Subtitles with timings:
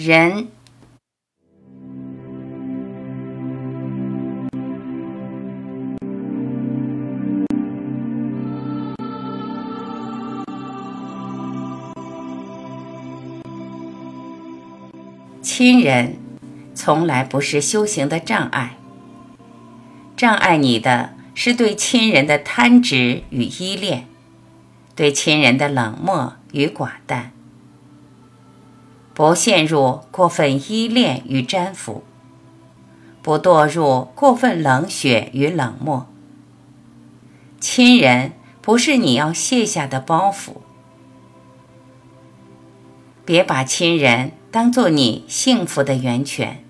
[0.00, 0.46] 人，
[15.42, 16.16] 亲人
[16.76, 18.76] 从来不是修行的障碍，
[20.16, 24.06] 障碍你的是对亲人的贪执与依恋，
[24.94, 27.32] 对亲人的冷漠与寡淡。
[29.18, 32.04] 不陷入过分依恋与粘附，
[33.20, 36.06] 不堕入过分冷血与冷漠。
[37.58, 40.58] 亲人不是你要卸下的包袱，
[43.24, 46.62] 别把亲人当做你幸福的源泉。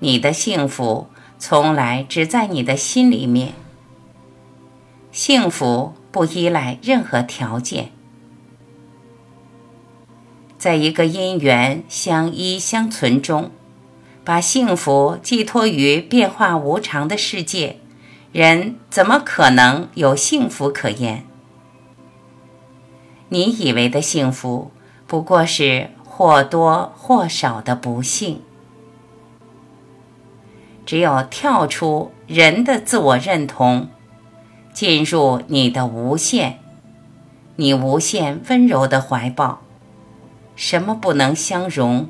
[0.00, 1.06] 你的幸福
[1.38, 3.54] 从来只在你的心里面，
[5.10, 7.92] 幸福不依赖任何条件。
[10.64, 13.50] 在一个因缘相依相存中，
[14.24, 17.76] 把幸福寄托于变化无常的世界，
[18.32, 21.26] 人怎么可能有幸福可言？
[23.28, 24.70] 你以为的幸福，
[25.06, 28.40] 不过是或多或少的不幸。
[30.86, 33.90] 只有跳出人的自我认同，
[34.72, 36.58] 进入你的无限，
[37.56, 39.60] 你无限温柔的怀抱。
[40.56, 42.08] 什么不能相容？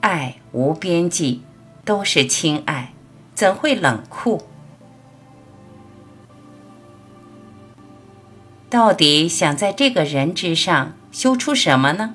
[0.00, 1.42] 爱无边际，
[1.84, 2.92] 都是亲爱，
[3.34, 4.42] 怎会冷酷？
[8.68, 12.14] 到底想在这个人之上修出什么呢？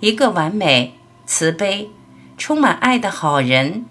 [0.00, 1.90] 一个完美、慈悲、
[2.36, 3.86] 充满爱的好人，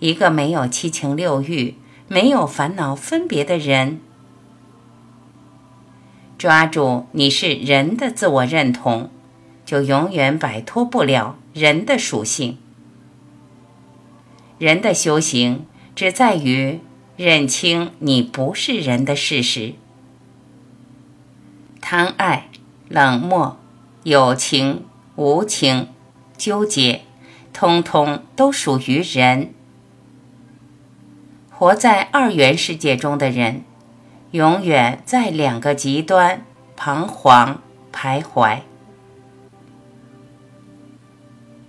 [0.00, 1.76] 一个没有七情六欲、
[2.08, 4.00] 没有烦恼分别的人。
[6.36, 9.10] 抓住你是人的自我认同，
[9.64, 12.58] 就永远摆脱不了人的属性。
[14.58, 16.80] 人的修行只在于
[17.16, 19.74] 认清你不是人的事实。
[21.80, 22.48] 贪爱、
[22.88, 23.58] 冷漠、
[24.02, 24.84] 有情、
[25.16, 25.88] 无情、
[26.36, 27.02] 纠结，
[27.52, 29.52] 通通都属于人。
[31.50, 33.64] 活在二元世界中的人。
[34.34, 37.62] 永远在两个极端彷徨
[37.92, 38.62] 徘徊，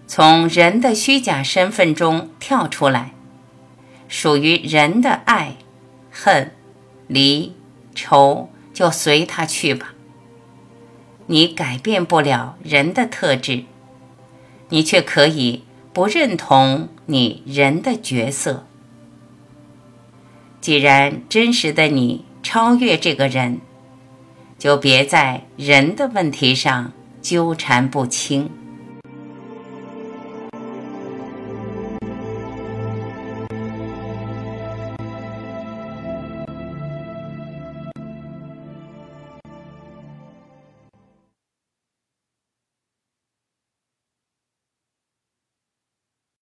[0.08, 3.14] 从人的虚假身份中跳出来，
[4.08, 5.58] 属于人的爱、
[6.10, 6.54] 恨、
[7.06, 7.54] 离、
[7.94, 9.94] 愁，就随他去吧。
[11.28, 13.66] 你改变不了人的特质，
[14.70, 15.62] 你却可以
[15.94, 18.66] 不认同你人的角色。
[20.60, 22.26] 既然真实的你。
[22.46, 23.60] 超越这个人，
[24.60, 28.52] 就别在人的问题上纠缠不清。